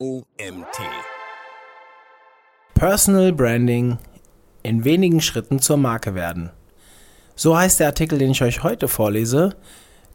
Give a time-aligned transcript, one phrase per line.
[0.00, 0.78] OMT.
[2.74, 3.98] Personal Branding
[4.62, 6.50] in wenigen Schritten zur Marke werden.
[7.34, 9.56] So heißt der Artikel, den ich euch heute vorlese.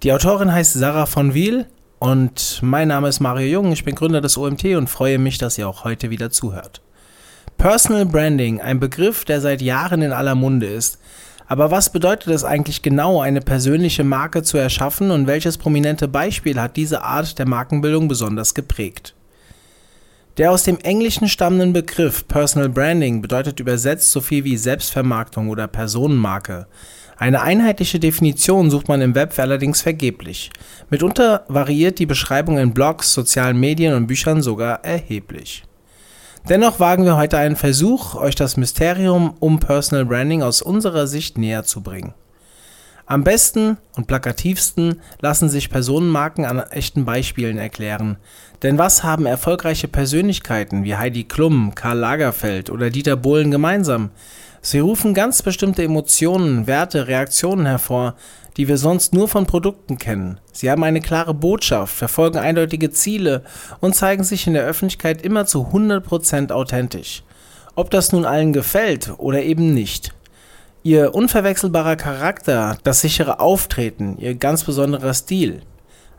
[0.02, 1.66] Die Autorin heißt Sarah von Wiel
[2.00, 3.74] und mein Name ist Mario Jung.
[3.74, 6.82] Ich bin Gründer des OMT und freue mich, dass ihr auch heute wieder zuhört.
[7.58, 10.98] Personal Branding, ein Begriff, der seit Jahren in aller Munde ist.
[11.46, 16.58] Aber was bedeutet es eigentlich genau, eine persönliche Marke zu erschaffen und welches prominente Beispiel
[16.58, 19.14] hat diese Art der Markenbildung besonders geprägt?
[20.38, 25.68] Der aus dem Englischen stammenden Begriff Personal Branding bedeutet übersetzt so viel wie Selbstvermarktung oder
[25.68, 26.66] Personenmarke.
[27.18, 30.50] Eine einheitliche Definition sucht man im Web allerdings vergeblich.
[30.90, 35.66] Mitunter variiert die Beschreibung in Blogs, sozialen Medien und Büchern sogar erheblich.
[36.50, 41.38] Dennoch wagen wir heute einen Versuch, euch das Mysterium um Personal Branding aus unserer Sicht
[41.38, 42.16] näher zu bringen.
[43.06, 48.18] Am besten und plakativsten lassen sich Personenmarken an echten Beispielen erklären.
[48.62, 54.12] Denn was haben erfolgreiche Persönlichkeiten wie Heidi Klum, Karl Lagerfeld oder Dieter Bohlen gemeinsam?
[54.62, 58.16] Sie rufen ganz bestimmte Emotionen, Werte, Reaktionen hervor,
[58.56, 60.40] die wir sonst nur von Produkten kennen.
[60.54, 63.44] Sie haben eine klare Botschaft, verfolgen eindeutige Ziele
[63.82, 67.24] und zeigen sich in der Öffentlichkeit immer zu 100% authentisch.
[67.76, 70.14] Ob das nun allen gefällt oder eben nicht.
[70.86, 75.62] Ihr unverwechselbarer Charakter, das sichere Auftreten, ihr ganz besonderer Stil.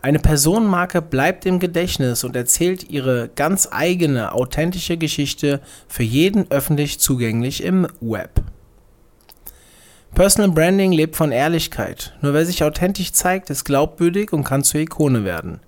[0.00, 6.98] Eine Personenmarke bleibt im Gedächtnis und erzählt ihre ganz eigene, authentische Geschichte für jeden öffentlich
[6.98, 8.40] zugänglich im Web.
[10.14, 12.14] Personal Branding lebt von Ehrlichkeit.
[12.22, 15.60] Nur wer sich authentisch zeigt, ist glaubwürdig und kann zur Ikone werden.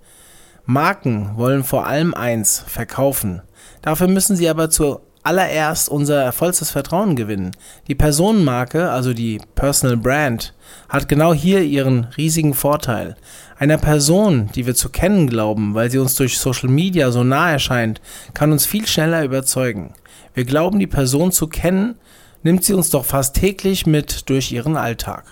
[0.64, 3.42] Marken wollen vor allem eins, verkaufen.
[3.82, 7.50] Dafür müssen sie aber zur allererst unser vollstes Vertrauen gewinnen.
[7.88, 10.54] Die Personenmarke, also die Personal Brand,
[10.88, 13.16] hat genau hier ihren riesigen Vorteil.
[13.58, 17.50] Einer Person, die wir zu kennen glauben, weil sie uns durch Social Media so nah
[17.50, 18.00] erscheint,
[18.34, 19.94] kann uns viel schneller überzeugen.
[20.34, 21.96] Wir glauben, die Person zu kennen,
[22.44, 25.24] nimmt sie uns doch fast täglich mit durch ihren Alltag.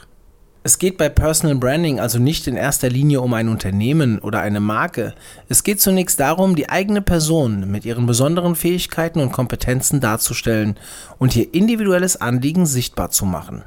[0.66, 4.60] Es geht bei Personal Branding also nicht in erster Linie um ein Unternehmen oder eine
[4.60, 5.14] Marke.
[5.47, 10.78] Es geht zunächst darum, die eigene Person mit ihren besonderen Fähigkeiten und Kompetenzen darzustellen
[11.19, 13.62] und ihr individuelles Anliegen sichtbar zu machen.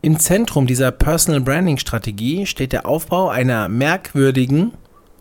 [0.00, 4.72] Im Zentrum dieser Personal Branding Strategie steht der Aufbau einer merkwürdigen,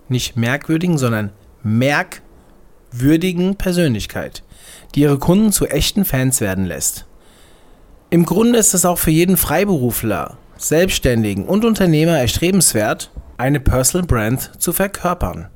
[0.10, 1.30] nicht merkwürdigen, sondern
[1.62, 4.42] merkwürdigen Persönlichkeit,
[4.96, 7.06] die ihre Kunden zu echten Fans werden lässt.
[8.10, 14.62] Im Grunde ist es auch für jeden Freiberufler Selbstständigen und Unternehmer erstrebenswert, eine Personal Brand
[14.62, 15.48] zu verkörpern.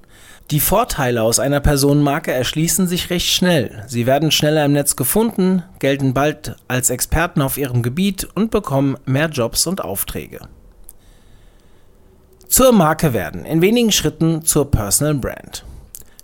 [0.51, 3.83] Die Vorteile aus einer Personenmarke erschließen sich recht schnell.
[3.87, 8.97] Sie werden schneller im Netz gefunden, gelten bald als Experten auf ihrem Gebiet und bekommen
[9.05, 10.39] mehr Jobs und Aufträge.
[12.47, 15.65] Zur Marke werden, in wenigen Schritten zur Personal Brand.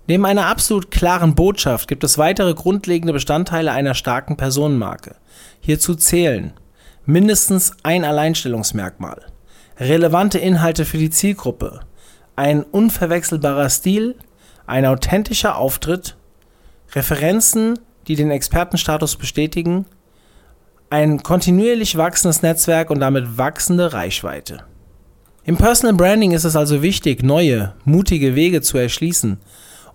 [0.08, 5.16] Neben einer absolut klaren Botschaft gibt es weitere grundlegende Bestandteile einer starken Personenmarke.
[5.59, 6.53] Hierzu zählen
[7.12, 9.26] mindestens ein Alleinstellungsmerkmal,
[9.80, 11.82] relevante Inhalte für die Zielgruppe,
[12.36, 14.16] ein unverwechselbarer Stil,
[14.66, 16.16] ein authentischer Auftritt,
[16.94, 19.86] Referenzen, die den Expertenstatus bestätigen,
[20.90, 24.64] ein kontinuierlich wachsendes Netzwerk und damit wachsende Reichweite.
[25.44, 29.38] Im Personal Branding ist es also wichtig, neue, mutige Wege zu erschließen,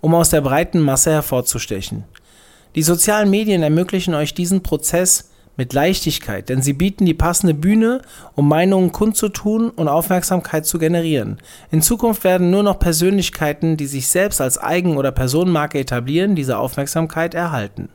[0.01, 2.03] um aus der breiten Masse hervorzustechen.
[2.75, 8.01] Die sozialen Medien ermöglichen euch diesen Prozess mit Leichtigkeit, denn sie bieten die passende Bühne,
[8.35, 11.39] um Meinungen kundzutun und Aufmerksamkeit zu generieren.
[11.71, 16.59] In Zukunft werden nur noch Persönlichkeiten, die sich selbst als Eigen- oder Personenmarke etablieren, diese
[16.59, 17.89] Aufmerksamkeit erhalten.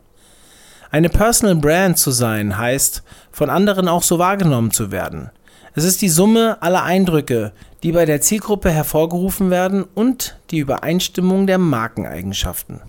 [0.90, 5.30] Eine Personal Brand zu sein heißt, von anderen auch so wahrgenommen zu werden.
[5.74, 7.52] Es ist die Summe aller Eindrücke,
[7.82, 12.82] die bei der Zielgruppe hervorgerufen werden und die Übereinstimmung der Markeneigenschaften.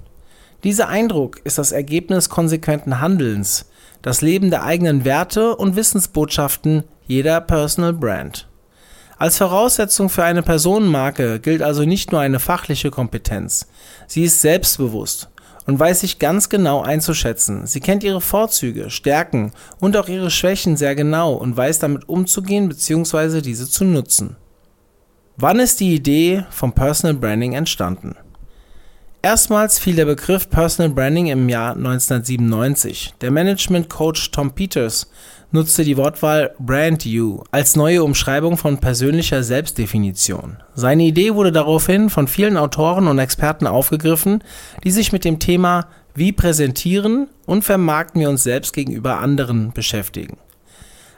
[0.64, 3.66] Dieser Eindruck ist das Ergebnis konsequenten Handelns,
[4.04, 8.48] das Leben der eigenen Werte und Wissensbotschaften jeder Personal Brand.
[9.18, 13.68] Als Voraussetzung für eine Personenmarke gilt also nicht nur eine fachliche Kompetenz,
[14.06, 15.30] sie ist selbstbewusst
[15.66, 17.66] und weiß sich ganz genau einzuschätzen.
[17.66, 22.68] Sie kennt ihre Vorzüge, Stärken und auch ihre Schwächen sehr genau und weiß damit umzugehen
[22.68, 23.40] bzw.
[23.40, 24.36] diese zu nutzen.
[25.38, 28.16] Wann ist die Idee vom Personal Branding entstanden?
[29.26, 33.14] Erstmals fiel der Begriff Personal Branding im Jahr 1997.
[33.22, 35.10] Der Management-Coach Tom Peters
[35.54, 40.58] nutzte die Wortwahl Brand You als neue Umschreibung von persönlicher Selbstdefinition.
[40.76, 44.44] Seine Idee wurde daraufhin von vielen Autoren und Experten aufgegriffen,
[44.84, 50.36] die sich mit dem Thema Wie präsentieren und vermarkten wir uns selbst gegenüber anderen beschäftigen.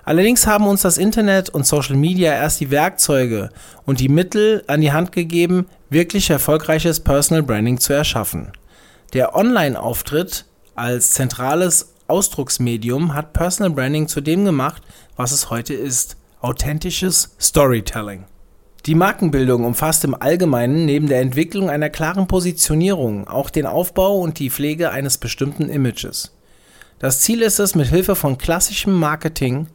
[0.06, 3.50] Allerdings haben uns das Internet und Social Media erst die Werkzeuge
[3.86, 8.52] und die Mittel an die Hand gegeben, wirklich erfolgreiches Personal Branding zu erschaffen.
[9.13, 14.84] Der Online-Auftritt als zentrales Ausdrucksmedium hat Personal Branding zu dem gemacht,
[15.16, 18.25] was es heute ist: authentisches Storytelling.
[18.86, 24.38] Die Markenbildung umfasst im Allgemeinen neben der Entwicklung einer klaren Positionierung auch den Aufbau und
[24.38, 26.31] die Pflege eines bestimmten Images.
[27.00, 29.68] Das Ziel ist es, mit Hilfe von klassischem Marketing,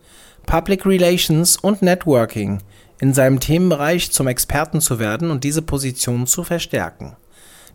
[0.51, 2.59] Public Relations und Networking
[3.01, 7.15] in seinem Themenbereich zum Experten zu werden und diese Position zu verstärken.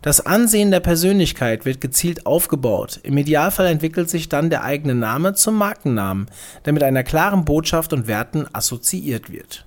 [0.02, 3.00] Das Ansehen der Persönlichkeit wird gezielt aufgebaut.
[3.02, 6.26] Im Idealfall entwickelt sich dann der eigene Name zum Markennamen,
[6.66, 9.64] der mit einer klaren Botschaft und Werten assoziiert wird.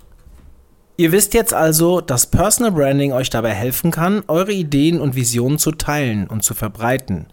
[1.00, 5.58] Ihr wisst jetzt also, dass Personal Branding euch dabei helfen kann, eure Ideen und Visionen
[5.58, 7.26] zu teilen und zu verbreiten.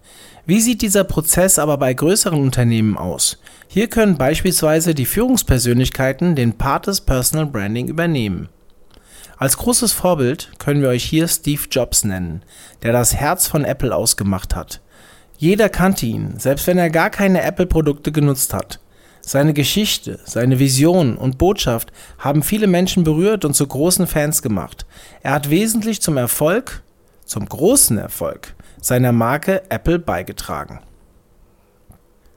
[0.48, 3.38] Wie sieht dieser Prozess aber bei größeren Unternehmen aus?
[3.66, 8.48] Hier können beispielsweise die Führungspersönlichkeiten den Part des Personal Branding übernehmen.
[9.38, 12.44] Als großes Vorbild können wir euch hier Steve Jobs nennen,
[12.84, 14.80] der das Herz von Apple ausgemacht hat.
[15.36, 18.78] Jeder kannte ihn, selbst wenn er gar keine Apple-Produkte genutzt hat.
[19.20, 24.86] Seine Geschichte, seine Vision und Botschaft haben viele Menschen berührt und zu großen Fans gemacht.
[25.24, 26.84] Er hat wesentlich zum Erfolg,
[27.26, 30.80] zum großen Erfolg seiner Marke Apple beigetragen.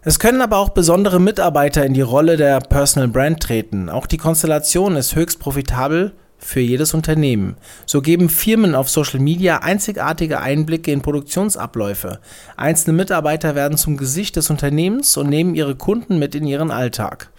[0.02, 3.90] Es können aber auch besondere Mitarbeiter in die Rolle der Personal Brand treten.
[3.90, 7.58] Auch die Konstellation ist höchst profitabel für jedes Unternehmen.
[7.86, 12.20] So geben Firmen auf Social Media einzigartige Einblicke in Produktionsabläufe.
[12.56, 17.30] Einzelne Mitarbeiter werden zum Gesicht des Unternehmens und nehmen ihre Kunden mit in ihren Alltag.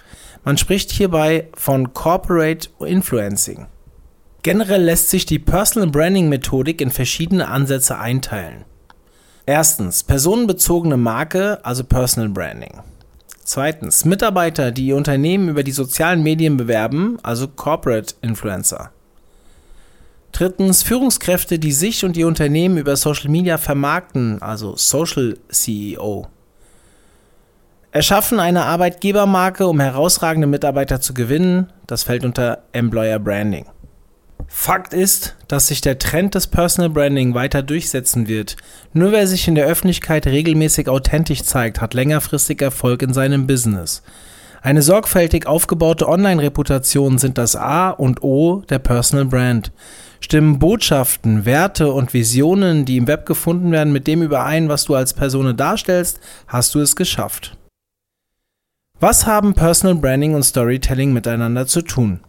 [0.45, 3.67] Man spricht hierbei von Corporate Influencing.
[4.43, 8.65] Generell lässt sich die Personal Branding Methodik in verschiedene Ansätze einteilen.
[9.45, 12.81] Erstens, personenbezogene Marke, also Personal Branding.
[13.45, 18.93] Zweitens, Mitarbeiter, die ihr Unternehmen über die sozialen Medien bewerben, also Corporate Influencer.
[20.33, 26.29] Drittens, Führungskräfte, die sich und ihr Unternehmen über Social Media vermarkten, also Social CEO.
[27.93, 33.67] Erschaffen eine Arbeitgebermarke, um herausragende Mitarbeiter zu gewinnen, das fällt unter Employer Branding.
[34.49, 38.57] Fakt ist, dass sich der Trend des Personal Branding weiter durchsetzen wird.
[38.93, 44.03] Nur wer sich in der Öffentlichkeit regelmäßig authentisch zeigt, hat längerfristig Erfolg in seinem Business.
[44.63, 49.73] Eine sorgfältig aufgebaute Online-Reputation sind das A und O der Personal Brand.
[50.21, 54.95] Stimmen Botschaften, Werte und Visionen, die im Web gefunden werden, mit dem überein, was du
[54.95, 57.57] als Person darstellst, hast du es geschafft.
[59.01, 62.21] Was haben Personal Branding und Storytelling miteinander zu tun?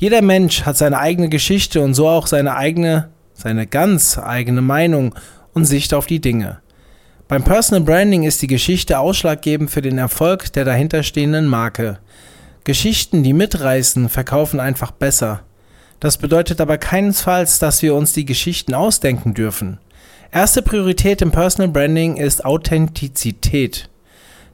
[0.00, 5.14] Jeder Mensch hat seine eigene Geschichte und so auch seine eigene, seine ganz eigene Meinung
[5.52, 6.60] und Sicht auf die Dinge.
[7.28, 11.98] Beim Personal Branding ist die Geschichte ausschlaggebend für den Erfolg der dahinterstehenden Marke.
[12.64, 15.42] Geschichten, die mitreißen, verkaufen einfach besser.
[16.00, 19.80] Das bedeutet aber keinesfalls, dass wir uns die Geschichten ausdenken dürfen.
[20.32, 23.90] Erste Priorität im Personal Branding ist Authentizität.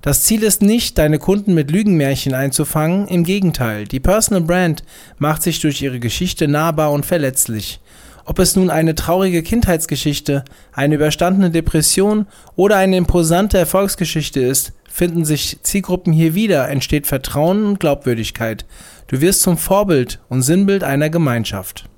[0.02, 4.84] Das Ziel ist nicht, deine Kunden mit Lügenmärchen einzufangen, im Gegenteil, die Personal Brand
[5.18, 7.80] macht sich durch ihre Geschichte nahbar und verletzlich.
[8.24, 12.26] Ob es nun eine traurige Kindheitsgeschichte, eine überstandene Depression
[12.56, 18.66] oder eine imposante Erfolgsgeschichte ist, finden sich Zielgruppen hier wieder, entsteht Vertrauen und Glaubwürdigkeit.
[19.06, 21.88] Du wirst zum Vorbild und Sinnbild einer Gemeinschaft.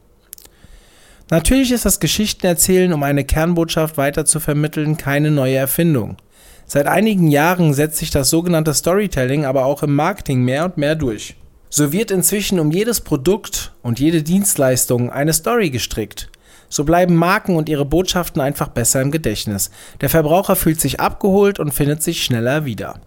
[1.31, 6.17] Natürlich ist das Geschichtenerzählen, um eine Kernbotschaft weiter zu vermitteln, keine neue Erfindung.
[6.71, 10.97] Seit einigen Jahren setzt sich das sogenannte Storytelling aber auch im Marketing mehr und mehr
[10.97, 11.35] durch.
[11.71, 16.29] So wird inzwischen um jedes Produkt und jede Dienstleistung eine Story gestrickt.
[16.69, 19.71] So bleiben Marken und ihre Botschaften einfach besser im Gedächtnis.
[20.03, 23.01] Der Verbraucher fühlt sich abgeholt und findet sich schneller wieder.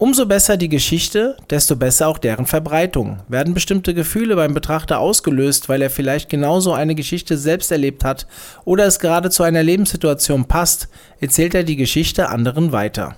[0.00, 3.18] Umso besser die Geschichte, desto besser auch deren Verbreitung.
[3.26, 8.28] Werden bestimmte Gefühle beim Betrachter ausgelöst, weil er vielleicht genauso eine Geschichte selbst erlebt hat
[8.64, 10.88] oder es gerade zu einer Lebenssituation passt,
[11.18, 13.16] erzählt er die Geschichte anderen weiter.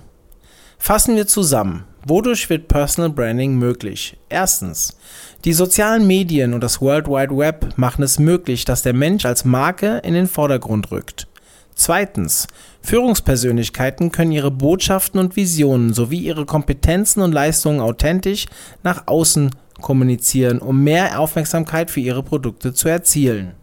[0.79, 1.83] Fassen wir zusammen.
[2.03, 4.17] Wodurch wird Personal Branding möglich?
[4.27, 4.97] Erstens.
[5.45, 9.45] Die sozialen Medien und das World Wide Web machen es möglich, dass der Mensch als
[9.45, 11.27] Marke in den Vordergrund rückt.
[11.75, 12.47] Zweitens.
[12.81, 18.47] Führungspersönlichkeiten können ihre Botschaften und Visionen sowie ihre Kompetenzen und Leistungen authentisch
[18.83, 23.53] nach außen kommunizieren, um mehr Aufmerksamkeit für ihre Produkte zu erzielen.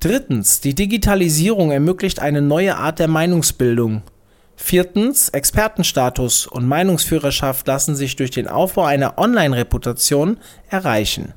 [0.00, 0.60] Drittens.
[0.60, 4.02] Die Digitalisierung ermöglicht eine neue Art der Meinungsbildung.
[4.56, 5.28] Viertens.
[5.28, 11.34] Expertenstatus und Meinungsführerschaft lassen sich durch den Aufbau einer Online-Reputation erreichen.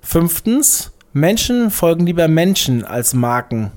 [0.00, 0.92] Fünftens.
[1.12, 3.70] Menschen folgen lieber Menschen als Marken.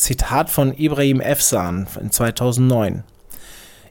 [0.00, 3.04] Zitat von Ibrahim Efsan in 2009.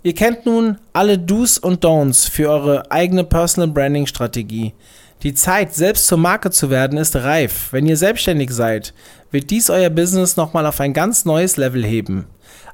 [0.02, 4.74] Ihr kennt nun alle Do's und Don'ts für eure eigene Personal Branding Strategie.
[5.22, 7.68] Die Zeit, selbst zur Marke zu werden, ist reif.
[7.72, 8.94] Wenn ihr selbstständig seid,
[9.30, 12.26] wird dies euer Business nochmal auf ein ganz neues Level heben.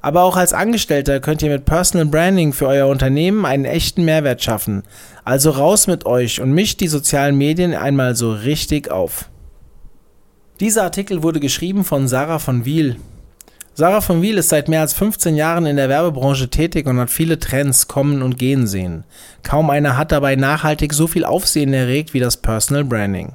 [0.02, 4.44] Aber auch als Angestellter könnt ihr mit Personal Branding für euer Unternehmen einen echten Mehrwert
[4.44, 4.84] schaffen.
[5.26, 9.30] Also raus mit euch und mischt die sozialen Medien einmal so richtig auf.
[10.62, 12.98] Dieser Artikel wurde geschrieben von Sarah von Wiel.
[13.78, 17.10] Sarah von Wiel ist seit mehr als 15 Jahren in der Werbebranche tätig und hat
[17.10, 19.04] viele Trends kommen und gehen sehen.
[19.44, 23.34] Kaum einer hat dabei nachhaltig so viel Aufsehen erregt wie das Personal Branding.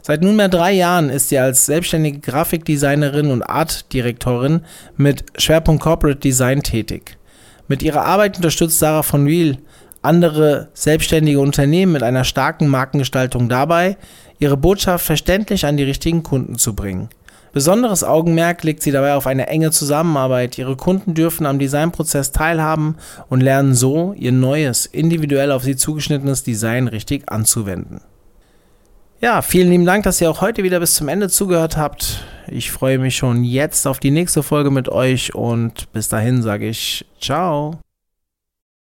[0.00, 4.60] Seit nunmehr drei Jahren ist sie als selbstständige Grafikdesignerin und Artdirektorin
[4.96, 7.18] mit Schwerpunkt Corporate Design tätig.
[7.66, 9.58] Mit ihrer Arbeit unterstützt Sarah von Wiel
[10.02, 13.96] andere selbstständige Unternehmen mit einer starken Markengestaltung dabei,
[14.38, 17.08] ihre Botschaft verständlich an die richtigen Kunden zu bringen.
[17.52, 20.56] Besonderes Augenmerk legt sie dabei auf eine enge Zusammenarbeit.
[20.58, 22.96] Ihre Kunden dürfen am Designprozess teilhaben
[23.28, 28.00] und lernen so, ihr neues, individuell auf sie zugeschnittenes Design richtig anzuwenden.
[29.20, 32.24] Ja, vielen lieben Dank, dass ihr auch heute wieder bis zum Ende zugehört habt.
[32.46, 36.68] Ich freue mich schon jetzt auf die nächste Folge mit euch und bis dahin sage
[36.68, 37.78] ich ciao.